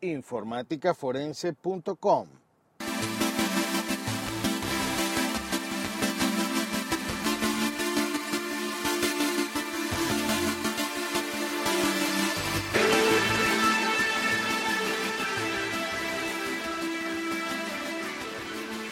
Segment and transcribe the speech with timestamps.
[0.00, 2.28] informaticaforense.com.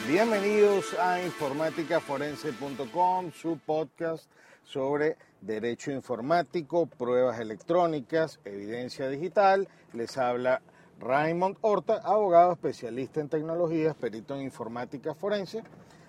[0.08, 4.30] Bienvenidos a informaticaforense.com, su podcast
[4.62, 9.68] sobre derecho informático, pruebas electrónicas, evidencia digital.
[9.92, 10.62] Les habla
[10.98, 15.62] Raymond Horta, abogado especialista en tecnologías, perito en informática forense.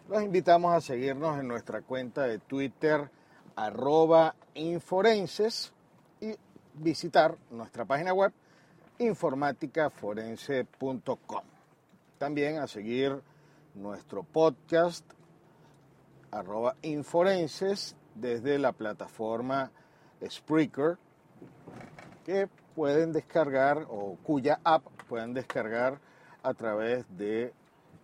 [0.09, 3.11] Los invitamos a seguirnos en nuestra cuenta de Twitter,
[3.55, 5.71] arroba inforenses,
[6.21, 6.33] y
[6.73, 8.33] visitar nuestra página web,
[8.99, 11.43] informaticaforense.com.
[12.17, 13.21] También a seguir
[13.75, 15.05] nuestro podcast
[16.31, 19.71] arroba inforenses desde la plataforma
[20.27, 20.97] Spreaker
[22.25, 25.97] que pueden descargar o cuya app pueden descargar
[26.43, 27.51] a través de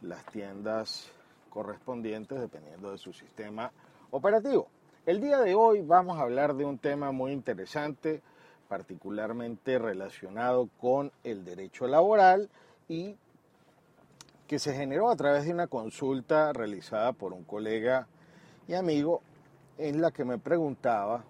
[0.01, 1.11] las tiendas
[1.51, 3.71] correspondientes dependiendo de su sistema
[4.09, 4.67] operativo.
[5.05, 8.23] El día de hoy vamos a hablar de un tema muy interesante,
[8.67, 12.49] particularmente relacionado con el derecho laboral
[12.89, 13.15] y
[14.47, 18.07] que se generó a través de una consulta realizada por un colega
[18.67, 19.21] y amigo
[19.77, 21.25] en la que me preguntaba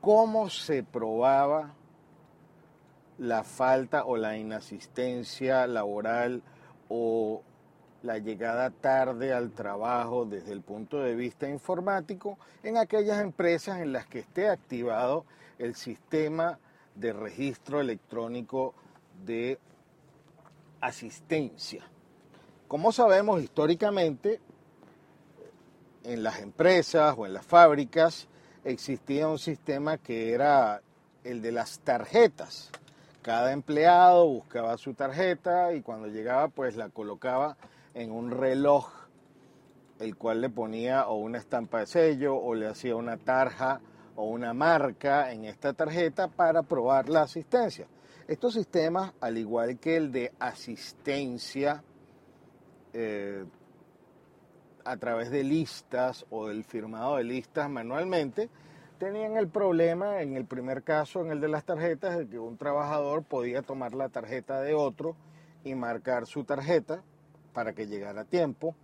[0.00, 1.74] cómo se probaba
[3.18, 6.42] la falta o la inasistencia laboral
[6.88, 7.42] o
[8.02, 13.92] la llegada tarde al trabajo desde el punto de vista informático en aquellas empresas en
[13.92, 15.24] las que esté activado
[15.58, 16.58] el sistema
[16.94, 18.74] de registro electrónico
[19.24, 19.58] de
[20.80, 21.84] asistencia.
[22.68, 24.40] Como sabemos históricamente,
[26.04, 28.28] en las empresas o en las fábricas
[28.64, 30.82] existía un sistema que era
[31.24, 32.70] el de las tarjetas.
[33.22, 37.56] Cada empleado buscaba su tarjeta y cuando llegaba pues la colocaba
[37.94, 38.90] en un reloj,
[39.98, 43.80] el cual le ponía o una estampa de sello o le hacía una tarja
[44.14, 47.86] o una marca en esta tarjeta para probar la asistencia.
[48.28, 51.82] Estos sistemas, al igual que el de asistencia,
[52.92, 53.44] eh,
[54.84, 58.48] a través de listas o del firmado de listas manualmente,
[58.98, 62.56] tenían el problema, en el primer caso, en el de las tarjetas, de que un
[62.56, 65.16] trabajador podía tomar la tarjeta de otro
[65.64, 67.02] y marcar su tarjeta
[67.52, 68.74] para que llegara a tiempo.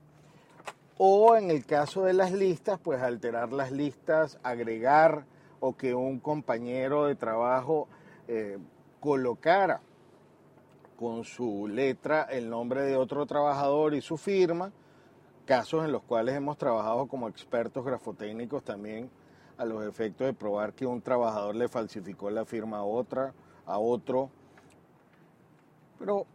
[0.97, 5.25] O en el caso de las listas, pues alterar las listas, agregar
[5.59, 7.89] o que un compañero de trabajo
[8.29, 8.59] eh,
[9.01, 9.81] colocara
[10.97, 14.71] con su letra el nombre de otro trabajador y su firma,
[15.45, 19.11] casos en los cuales hemos trabajado como expertos grafotécnicos también
[19.57, 23.33] a los efectos de probar que un trabajador le falsificó la firma a otra,
[23.67, 24.31] a otro.
[25.99, 26.27] Pero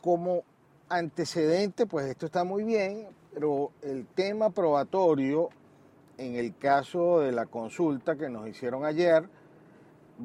[0.00, 0.42] como
[0.88, 5.48] antecedente, pues esto está muy bien, pero el tema probatorio
[6.18, 9.28] en el caso de la consulta que nos hicieron ayer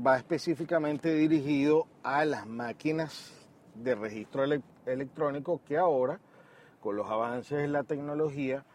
[0.05, 3.33] va específicamente dirigido a las máquinas
[3.75, 4.43] de registro
[4.85, 6.19] electrónico que ahora,
[6.79, 8.65] con los avances de la tecnología,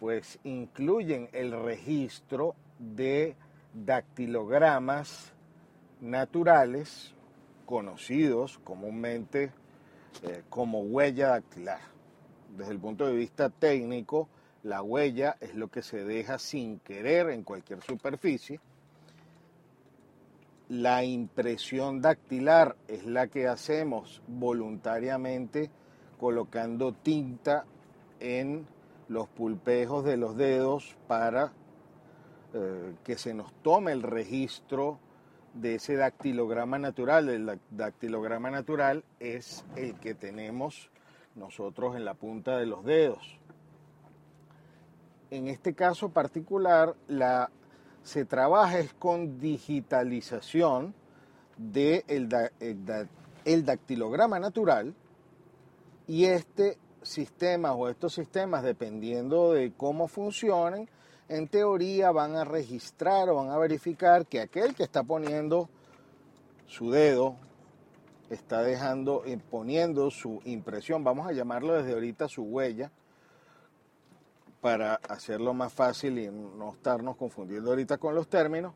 [0.00, 2.54] pues incluyen el registro
[2.94, 3.36] de
[3.72, 5.32] dactilogramas
[6.00, 7.14] naturales
[7.66, 9.52] conocidos comúnmente
[10.22, 11.80] eh, como huella dactilar.
[12.56, 14.28] Desde el punto de vista técnico,
[14.62, 18.60] la huella es lo que se deja sin querer en cualquier superficie
[20.68, 25.70] la impresión dactilar es la que hacemos voluntariamente
[26.18, 27.64] colocando tinta
[28.18, 28.66] en
[29.08, 31.52] los pulpejos de los dedos para
[32.54, 35.00] eh, que se nos tome el registro
[35.54, 37.28] de ese dactilograma natural.
[37.28, 40.90] El dactilograma natural es el que tenemos
[41.34, 43.38] nosotros en la punta de los dedos.
[45.30, 47.50] En este caso particular, la,
[48.04, 50.94] se trabaja es con digitalización
[51.56, 53.02] del de
[53.44, 54.94] el, dactilograma natural
[56.06, 60.88] y este sistema o estos sistemas, dependiendo de cómo funcionen,
[61.28, 65.68] en teoría van a registrar o van a verificar que aquel que está poniendo
[66.66, 67.36] su dedo
[68.30, 72.90] está dejando, eh, poniendo su impresión, vamos a llamarlo desde ahorita su huella,
[74.60, 78.72] para hacerlo más fácil y no estarnos confundiendo ahorita con los términos.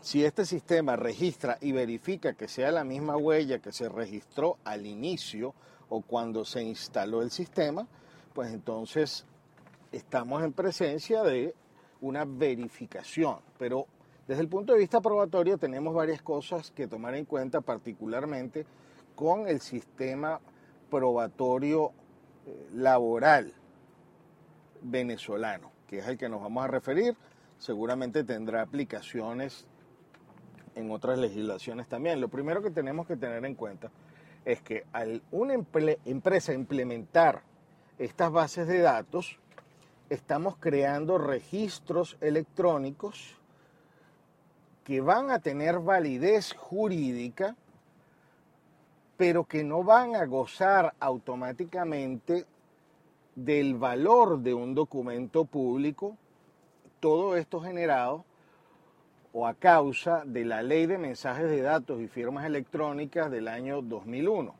[0.00, 4.84] Si este sistema registra y verifica que sea la misma huella que se registró al
[4.84, 5.54] inicio
[5.88, 7.86] o cuando se instaló el sistema,
[8.34, 9.24] pues entonces
[9.96, 11.54] estamos en presencia de
[12.00, 13.38] una verificación.
[13.58, 13.86] Pero
[14.26, 18.66] desde el punto de vista probatorio tenemos varias cosas que tomar en cuenta, particularmente
[19.14, 20.40] con el sistema
[20.90, 21.92] probatorio
[22.46, 23.52] eh, laboral
[24.82, 27.16] venezolano, que es el que nos vamos a referir.
[27.58, 29.66] Seguramente tendrá aplicaciones
[30.74, 32.20] en otras legislaciones también.
[32.20, 33.90] Lo primero que tenemos que tener en cuenta
[34.44, 37.42] es que al una empresa implementar
[37.98, 39.38] estas bases de datos,
[40.10, 43.36] estamos creando registros electrónicos
[44.84, 47.56] que van a tener validez jurídica,
[49.16, 52.44] pero que no van a gozar automáticamente
[53.34, 56.16] del valor de un documento público,
[57.00, 58.24] todo esto generado
[59.32, 63.82] o a causa de la Ley de Mensajes de Datos y Firmas Electrónicas del año
[63.82, 64.54] 2001.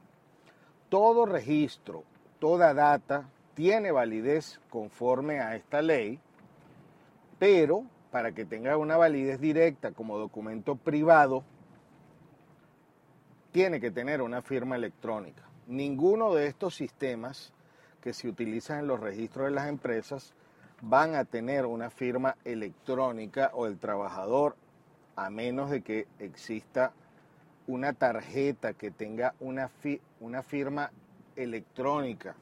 [0.89, 2.03] Todo registro,
[2.41, 6.19] toda data tiene validez conforme a esta ley,
[7.39, 11.45] pero para que tenga una validez directa como documento privado,
[13.53, 15.43] tiene que tener una firma electrónica.
[15.67, 17.53] Ninguno de estos sistemas
[18.01, 20.35] que se utilizan en los registros de las empresas
[20.83, 24.57] van a tener una firma electrónica o el trabajador
[25.17, 26.93] a menos de que exista
[27.67, 29.71] una tarjeta que tenga una,
[30.21, 30.91] una firma
[31.37, 32.35] electrónica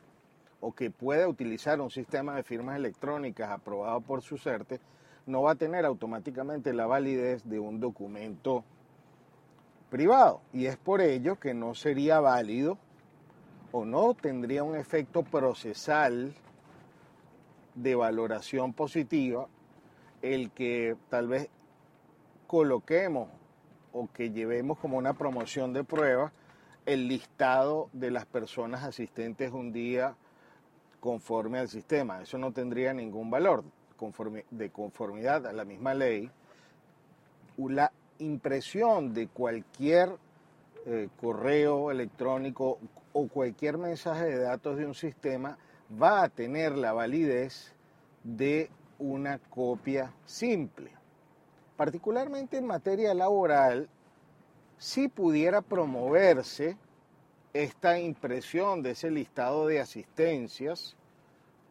[0.62, 4.81] o que pueda utilizar un sistema de firmas electrónicas aprobado por su CERTE,
[5.26, 8.64] no va a tener automáticamente la validez de un documento
[9.91, 10.41] privado.
[10.53, 12.79] Y es por ello que no sería válido
[13.73, 16.32] o no tendría un efecto procesal
[17.75, 19.49] de valoración positiva
[20.23, 21.49] el que tal vez
[22.47, 23.29] coloquemos
[23.93, 26.32] o que llevemos como una promoción de prueba
[26.87, 30.17] el listado de las personas asistentes un día
[31.03, 32.23] conforme al sistema.
[32.23, 33.63] Eso no tendría ningún valor
[34.51, 36.31] de conformidad a la misma ley.
[37.59, 40.17] La impresión de cualquier
[40.87, 42.79] eh, correo electrónico
[43.13, 45.59] o cualquier mensaje de datos de un sistema
[46.01, 47.75] va a tener la validez
[48.25, 51.03] de una copia simple
[51.83, 53.89] particularmente en materia laboral,
[54.79, 56.77] si pudiera promoverse
[57.53, 60.97] esta impresión de ese listado de asistencias,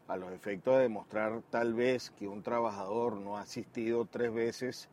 [0.07, 4.89] a los efectos de demostrar tal vez que un trabajador no ha asistido tres veces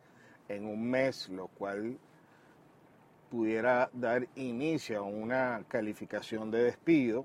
[0.49, 1.99] en un mes, lo cual
[3.31, 7.25] pudiera dar inicio a una calificación de despido.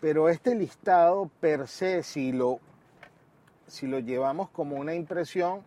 [0.00, 2.58] Pero este listado per se, si lo
[3.68, 5.62] si lo llevamos como una impresión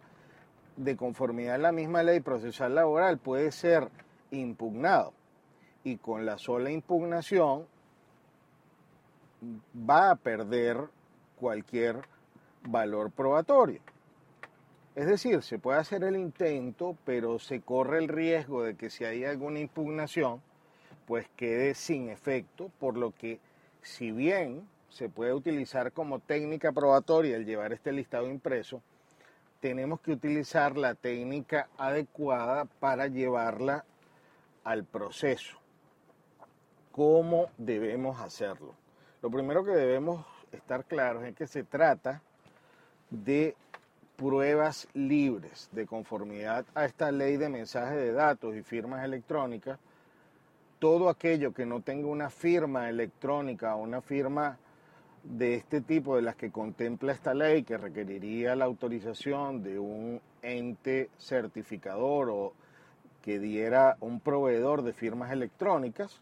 [0.76, 3.90] de conformidad a la misma ley procesal laboral, puede ser
[4.40, 5.14] impugnado.
[5.84, 7.66] Y con la sola impugnación
[9.78, 10.78] va a perder
[11.36, 12.02] cualquier
[12.66, 13.82] valor probatorio.
[14.96, 19.06] Es decir, se puede hacer el intento, pero se corre el riesgo de que si
[19.06, 20.42] hay alguna impugnación,
[21.08, 23.40] pues quede sin efecto, por lo que
[23.82, 28.82] si bien se puede utilizar como técnica probatoria el llevar este listado impreso,
[29.60, 33.86] tenemos que utilizar la técnica adecuada para llevarla
[34.64, 35.58] al proceso.
[36.92, 38.76] ¿Cómo debemos hacerlo?
[39.22, 42.22] Lo primero que debemos estar claros es que se trata
[43.10, 43.56] de
[44.16, 49.80] pruebas libres de conformidad a esta ley de mensajes de datos y firmas electrónicas.
[50.80, 54.58] Todo aquello que no tenga una firma electrónica o una firma
[55.24, 60.22] de este tipo de las que contempla esta ley, que requeriría la autorización de un
[60.42, 62.54] ente certificador o
[63.24, 66.22] que diera un proveedor de firmas electrónicas,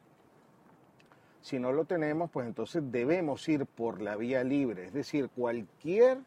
[1.42, 6.20] si no lo tenemos, pues entonces debemos ir por la vía libre, es decir, cualquier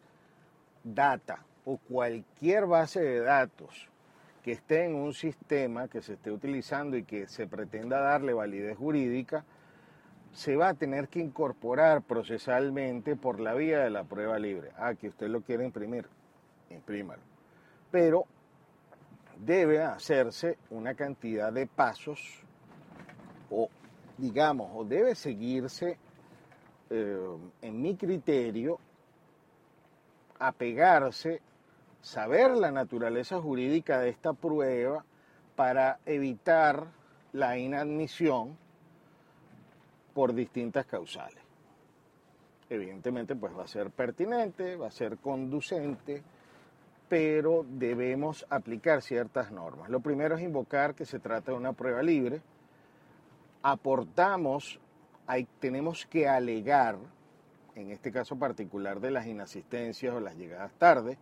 [0.83, 3.89] data o cualquier base de datos
[4.43, 8.77] que esté en un sistema que se esté utilizando y que se pretenda darle validez
[8.77, 9.45] jurídica,
[10.33, 14.73] se va a tener que incorporar procesalmente por la vía de la prueba libre.
[14.77, 16.07] Ah, que usted lo quiere imprimir,
[16.69, 17.23] imprímalo.
[17.91, 18.27] Pero
[19.39, 22.43] debe hacerse una cantidad de pasos
[23.51, 23.69] o,
[24.19, 25.99] digamos, o debe seguirse,
[26.91, 28.79] eh, en mi criterio,
[30.39, 31.41] apegarse
[32.01, 35.05] saber la naturaleza jurídica de esta prueba
[35.57, 36.87] para evitar
[37.33, 38.57] la inadmisión
[40.13, 41.43] por distintas causales.
[42.69, 46.23] Evidentemente, pues va a ser pertinente, va a ser conducente,
[47.15, 49.89] pero debemos aplicar ciertas normas.
[49.89, 52.43] Lo primero es invocar que se trata de una prueba libre.
[53.63, 54.81] Aportamos,
[55.61, 56.97] tenemos que alegar,
[57.77, 61.17] en este caso particular de las inasistencias o las llegadas tarde,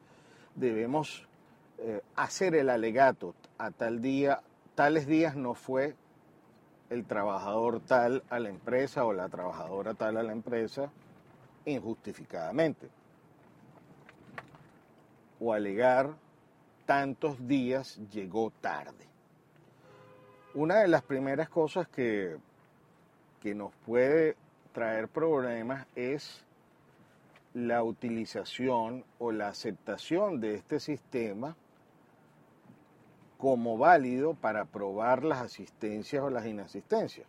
[0.54, 1.28] debemos
[1.76, 4.40] eh, hacer el alegato a tal día,
[4.74, 5.94] tales días no fue
[6.88, 10.90] el trabajador tal a la empresa o la trabajadora tal a la empresa
[11.66, 12.88] injustificadamente.
[15.44, 16.14] O alegar
[16.86, 19.06] tantos días llegó tarde.
[20.54, 22.36] Una de las primeras cosas que,
[23.40, 24.36] que nos puede
[24.72, 26.44] traer problemas es
[27.54, 31.56] la utilización o la aceptación de este sistema
[33.36, 37.26] como válido para probar las asistencias o las inasistencias.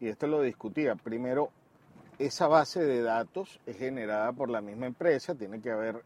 [0.00, 0.94] Y esto lo discutía.
[0.94, 1.48] Primero,
[2.18, 6.02] esa base de datos es generada por la misma empresa, tiene que haber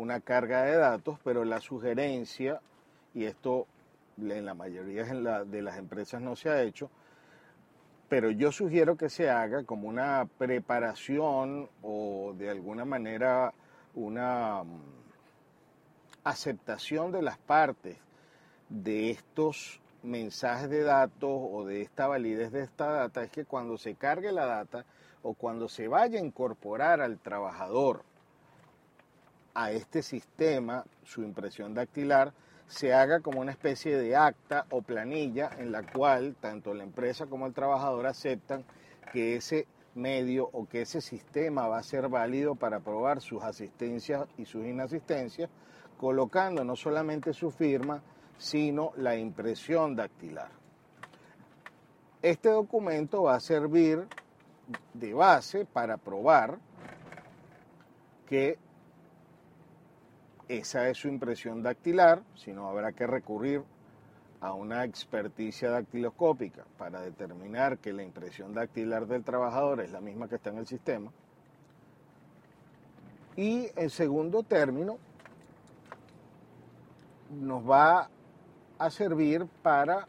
[0.00, 2.60] una carga de datos, pero la sugerencia,
[3.12, 3.66] y esto
[4.16, 6.90] en la mayoría de las empresas no se ha hecho,
[8.08, 13.52] pero yo sugiero que se haga como una preparación o de alguna manera
[13.94, 14.80] una mm,
[16.24, 17.98] aceptación de las partes
[18.70, 23.76] de estos mensajes de datos o de esta validez de esta data es que cuando
[23.76, 24.86] se cargue la data
[25.22, 28.02] o cuando se vaya a incorporar al trabajador
[29.60, 32.32] a este sistema su impresión dactilar,
[32.66, 37.26] se haga como una especie de acta o planilla en la cual tanto la empresa
[37.26, 38.64] como el trabajador aceptan
[39.12, 44.26] que ese medio o que ese sistema va a ser válido para probar sus asistencias
[44.38, 45.50] y sus inasistencias,
[45.98, 48.02] colocando no solamente su firma,
[48.38, 50.48] sino la impresión dactilar.
[52.22, 54.06] Este documento va a servir
[54.94, 56.58] de base para probar
[58.26, 58.56] que
[60.50, 63.62] esa es su impresión dactilar, si no habrá que recurrir
[64.40, 70.28] a una experticia dactiloscópica para determinar que la impresión dactilar del trabajador es la misma
[70.28, 71.12] que está en el sistema.
[73.36, 74.98] Y en segundo término,
[77.30, 78.10] nos va
[78.76, 80.08] a servir para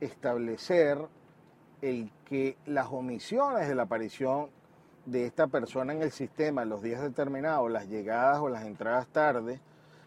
[0.00, 0.98] establecer
[1.80, 4.50] el que las omisiones de la aparición
[5.06, 9.60] de esta persona en el sistema los días determinados, las llegadas o las entradas tarde,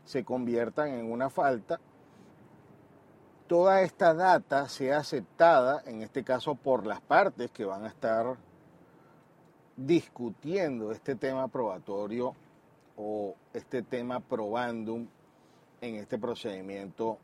[0.06, 1.80] se conviertan en una falta,
[3.48, 8.38] toda esta data sea aceptada, en este caso por las partes que van a estar
[9.76, 12.34] discutiendo este tema probatorio
[12.96, 15.08] o este tema probandum
[15.82, 17.18] en este procedimiento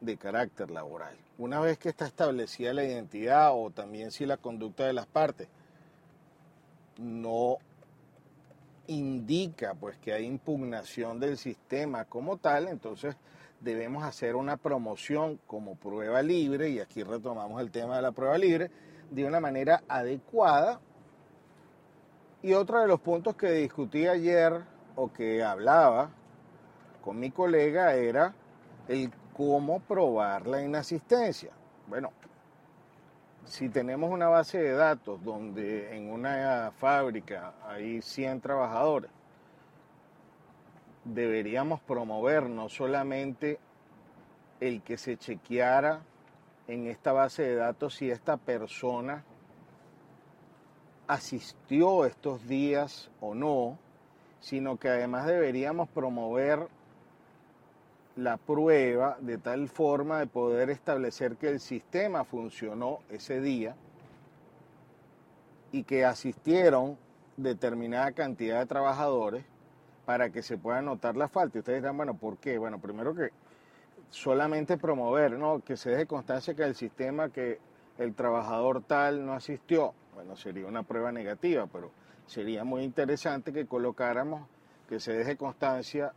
[0.00, 1.16] de carácter laboral.
[1.38, 5.48] Una vez que está establecida la identidad o también si la conducta de las partes
[6.98, 7.58] no
[8.86, 13.16] indica pues que hay impugnación del sistema como tal, entonces
[13.60, 18.38] debemos hacer una promoción como prueba libre, y aquí retomamos el tema de la prueba
[18.38, 18.70] libre,
[19.10, 20.80] de una manera adecuada.
[22.42, 24.62] Y otro de los puntos que discutí ayer
[24.94, 26.10] o que hablaba
[27.02, 28.34] con mi colega era
[28.88, 31.50] el cómo probar la inasistencia.
[31.88, 32.12] Bueno,
[33.46, 39.10] si tenemos una base de datos donde en una fábrica hay 100 trabajadores,
[41.04, 43.58] deberíamos promover no solamente
[44.60, 46.00] el que se chequeara
[46.66, 49.24] en esta base de datos si esta persona
[51.06, 53.78] asistió estos días o no,
[54.40, 56.68] sino que además deberíamos promover
[58.16, 63.76] la prueba de tal forma de poder establecer que el sistema funcionó ese día
[65.70, 66.96] y que asistieron
[67.36, 69.44] determinada cantidad de trabajadores
[70.06, 71.58] para que se pueda notar la falta.
[71.58, 72.56] Y ustedes dirán, bueno, ¿por qué?
[72.56, 73.30] Bueno, primero que
[74.08, 75.60] solamente promover, ¿no?
[75.60, 77.58] Que se deje constancia que el sistema, que
[77.98, 81.90] el trabajador tal no asistió, bueno, sería una prueba negativa, pero
[82.26, 84.48] sería muy interesante que colocáramos
[84.88, 86.12] que se deje constancia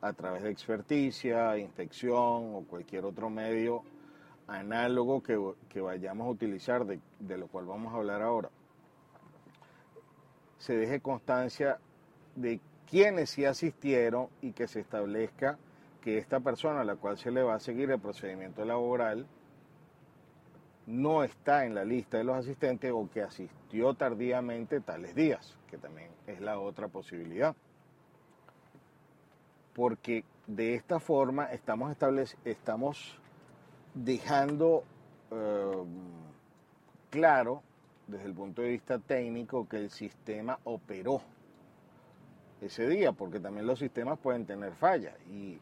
[0.00, 3.82] a través de experticia, inspección o cualquier otro medio
[4.46, 8.50] análogo que, vayamos a utilizar, de, lo cual vamos a hablar ahora,
[10.58, 11.78] se deje constancia
[12.34, 15.58] de quienes sí asistieron y que se establezca
[16.00, 19.26] que esta persona a la cual se le va a seguir el procedimiento laboral
[20.86, 25.78] no está en la lista de los asistentes o que asistió tardíamente tales días, que
[25.78, 27.56] también es la otra posibilidad.
[29.76, 33.20] Porque de esta forma estamos,
[33.94, 34.84] dejando
[35.30, 35.84] eh,
[37.10, 37.62] claro
[38.06, 41.20] desde el punto de vista técnico que el sistema operó
[42.62, 45.58] ese día, porque también los sistemas pueden tener fallas y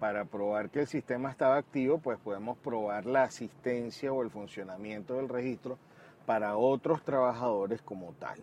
[0.00, 5.14] para probar que el sistema estaba activo, pues podemos probar la asistencia o el funcionamiento
[5.14, 5.78] del registro
[6.26, 8.40] para otros trabajadores como tal.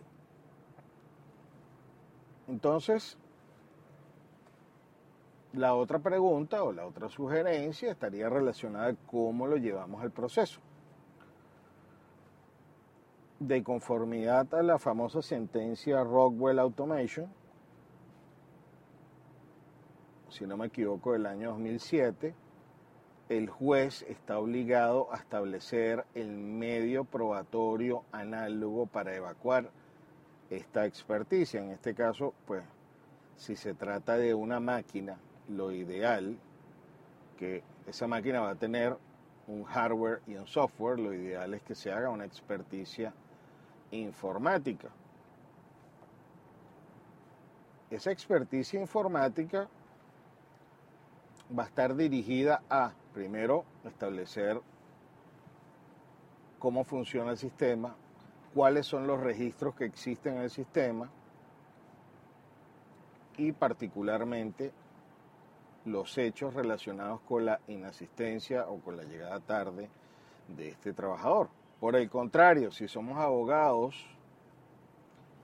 [2.48, 3.18] Entonces,
[5.52, 10.60] la otra pregunta o la otra sugerencia estaría relacionada con cómo lo llevamos el proceso.
[13.40, 17.32] De conformidad a la famosa sentencia Rockwell Automation,
[20.28, 22.34] si no me equivoco, del año 2007,
[23.28, 29.70] el juez está obligado a establecer el medio probatorio análogo para evacuar
[30.50, 31.60] esta experticia.
[31.62, 32.62] En este caso, pues,
[33.36, 35.16] si se trata de una máquina
[35.50, 36.38] lo ideal,
[37.38, 38.96] que esa máquina va a tener
[39.46, 43.12] un hardware y un software, lo ideal es que se haga una experticia
[43.90, 44.88] informática.
[47.90, 49.68] Esa experticia informática
[51.58, 54.60] va a estar dirigida a, primero, establecer
[56.60, 57.96] cómo funciona el sistema,
[58.54, 61.10] cuáles son los registros que existen en el sistema
[63.36, 64.72] y particularmente
[65.84, 69.88] los hechos relacionados con la inasistencia o con la llegada tarde
[70.48, 71.48] de este trabajador.
[71.80, 73.94] Por el contrario, si somos abogados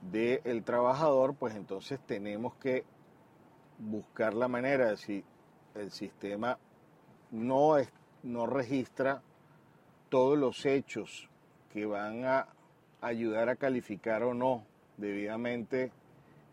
[0.01, 2.85] del trabajador, pues entonces tenemos que
[3.79, 5.23] buscar la manera de si
[5.75, 6.57] el sistema
[7.31, 7.91] no, es,
[8.23, 9.21] no registra
[10.09, 11.29] todos los hechos
[11.71, 12.47] que van a
[13.01, 14.63] ayudar a calificar o no
[14.97, 15.91] debidamente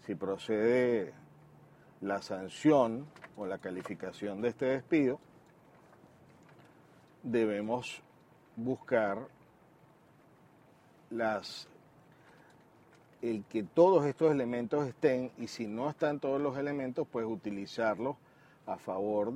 [0.07, 1.14] si procede
[2.05, 5.19] la sanción o la calificación de este despido,
[7.23, 8.03] debemos
[8.57, 9.27] buscar
[11.09, 11.67] las
[13.23, 18.17] el que todos estos elementos estén y si no están todos los elementos, pues utilizarlos
[18.67, 19.33] a favor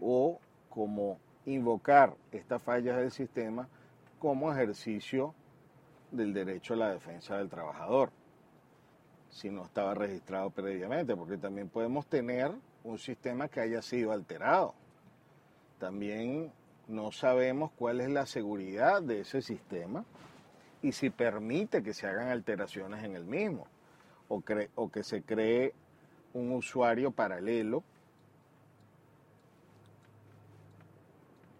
[0.00, 0.38] o
[0.70, 3.68] como invocar estas fallas del sistema
[4.20, 5.34] como ejercicio
[6.12, 8.12] del derecho a la defensa del trabajador
[9.32, 12.52] si no estaba registrado previamente, porque también podemos tener
[12.84, 14.74] un sistema que haya sido alterado.
[15.78, 16.52] También
[16.86, 20.04] no sabemos cuál es la seguridad de ese sistema
[20.82, 23.66] y si permite que se hagan alteraciones en el mismo
[24.28, 24.42] o,
[24.74, 25.72] o que se cree
[26.34, 27.82] un usuario paralelo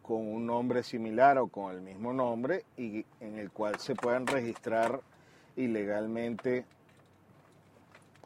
[0.02, 4.26] con un nombre similar o con el mismo nombre y en el cual se puedan
[4.26, 5.00] registrar
[5.56, 6.66] ilegalmente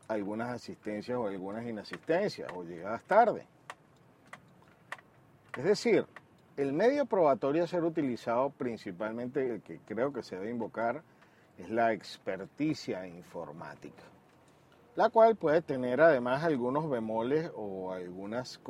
[0.08, 3.46] algunas asistencias o algunas inasistencias o llegadas tarde.
[5.56, 6.06] Es decir,
[6.56, 11.02] el medio probatorio a ser utilizado principalmente, el que creo que se debe invocar,
[11.58, 14.02] es la experticia informática,
[14.94, 18.60] la cual puede tener además algunos bemoles o algunas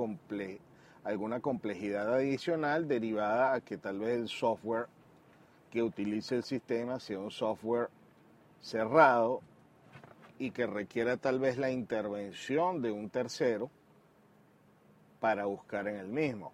[1.05, 4.87] alguna complejidad adicional derivada a que tal vez el software
[5.70, 7.88] que utilice el sistema sea un software
[8.61, 9.40] cerrado
[10.38, 13.70] y que requiera tal vez la intervención de un tercero
[15.20, 16.53] para buscar en el mismo.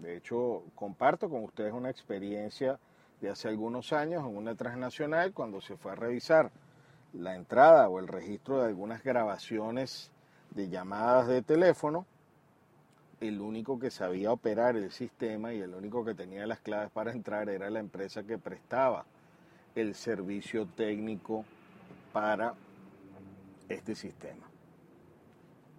[0.00, 2.78] De hecho, comparto con ustedes una experiencia
[3.20, 6.50] de hace algunos años en una transnacional cuando se fue a revisar
[7.12, 10.10] la entrada o el registro de algunas grabaciones
[10.50, 12.06] de llamadas de teléfono,
[13.20, 17.12] el único que sabía operar el sistema y el único que tenía las claves para
[17.12, 19.04] entrar era la empresa que prestaba
[19.74, 21.44] el servicio técnico
[22.12, 22.54] para
[23.68, 24.46] este sistema.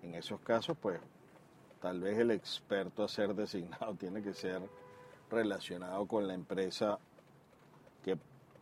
[0.01, 0.99] En esos casos, pues,
[1.81, 4.61] tal vez el experto a ser designado tiene que ser
[5.29, 6.99] relacionado con la empresa
[8.03, 8.17] que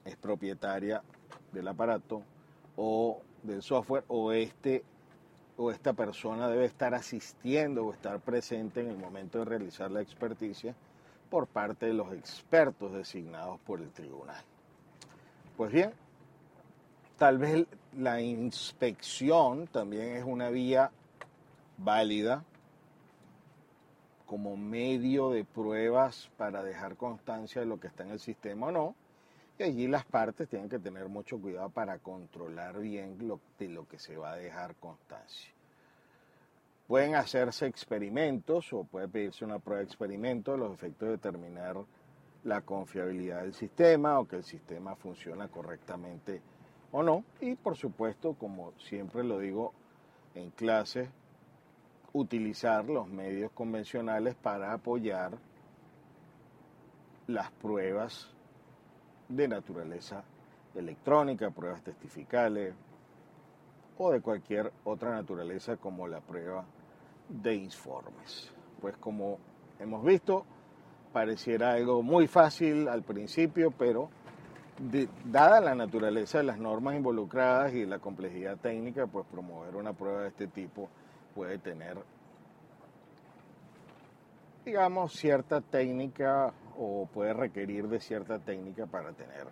[0.06, 1.04] es propietaria
[1.52, 2.24] del aparato
[2.78, 4.84] o del software o este
[5.56, 10.02] o esta persona debe estar asistiendo o estar presente en el momento de realizar la
[10.02, 10.76] experticia
[11.30, 14.44] por parte de los expertos designados por el tribunal.
[15.56, 15.94] Pues bien,
[17.24, 17.66] Tal vez
[17.98, 20.92] la inspección también es una vía
[21.78, 22.44] válida
[24.26, 28.72] como medio de pruebas para dejar constancia de lo que está en el sistema o
[28.74, 28.96] no.
[29.58, 33.88] Y allí las partes tienen que tener mucho cuidado para controlar bien lo, de lo
[33.88, 35.54] que se va a dejar constancia.
[36.88, 41.78] Pueden hacerse experimentos o puede pedirse una prueba de experimento los efectos de determinar
[42.44, 46.42] la confiabilidad del sistema o que el sistema funciona correctamente
[46.94, 47.26] o no.
[47.42, 49.74] Y por supuesto, como siempre lo digo
[50.36, 51.10] en clase,
[52.14, 55.32] utilizar los medios convencionales para apoyar
[57.28, 58.30] las pruebas
[59.28, 60.24] de naturaleza
[60.76, 62.74] electrónica, pruebas testificales
[63.98, 66.66] o de cualquier otra naturaleza como la prueba
[67.30, 68.52] de informes.
[68.82, 69.40] Pues como
[69.80, 70.46] hemos visto,
[71.12, 74.10] pareciera algo muy fácil al principio, pero
[75.26, 80.22] dada la naturaleza de las normas involucradas y la complejidad técnica, pues promover una prueba
[80.22, 80.90] de este tipo
[81.36, 81.98] puede tener,
[84.66, 89.48] digamos, cierta técnica o puede requerir de cierta técnica para tener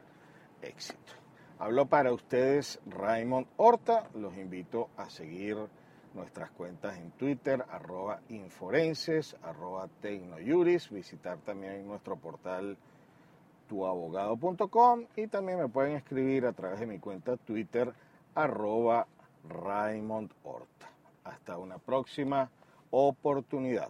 [0.62, 1.14] éxito.
[1.60, 5.58] Hablo para ustedes Raymond Horta, los invito a seguir
[6.14, 12.78] nuestras cuentas en Twitter, arroba inforenses, arroba tecnojuris, visitar también nuestro portal
[13.72, 17.94] tuabogado.com y también me pueden escribir a través de mi cuenta Twitter,
[18.36, 19.08] arroba
[19.48, 20.90] Raymond Horta.
[21.24, 22.52] Hasta una próxima
[22.90, 23.90] oportunidad.